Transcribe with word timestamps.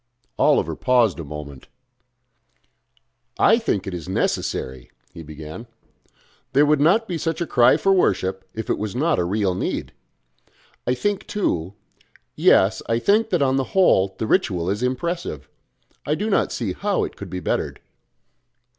Oliver 0.39 0.75
paused 0.75 1.19
a 1.19 1.23
moment. 1.23 1.67
"I 3.37 3.59
think 3.59 3.85
it 3.85 3.93
is 3.93 4.09
necessary," 4.09 4.89
he 5.13 5.21
began. 5.21 5.67
"There 6.53 6.65
would 6.65 6.81
not 6.81 7.07
be 7.07 7.19
such 7.19 7.39
a 7.39 7.45
cry 7.45 7.77
for 7.77 7.93
worship 7.93 8.43
if 8.55 8.67
it 8.67 8.79
was 8.79 8.95
not 8.95 9.19
a 9.19 9.23
real 9.23 9.53
need. 9.53 9.93
I 10.87 10.95
think 10.95 11.27
too 11.27 11.75
yes, 12.35 12.81
I 12.89 12.97
think 12.97 13.29
that 13.29 13.43
on 13.43 13.57
the 13.57 13.63
whole 13.77 14.15
the 14.17 14.25
ritual 14.25 14.71
is 14.71 14.81
impressive. 14.81 15.47
I 16.03 16.15
do 16.15 16.31
not 16.31 16.51
see 16.51 16.73
how 16.73 17.03
it 17.03 17.15
could 17.15 17.29
be 17.29 17.39
bettered...." 17.39 17.79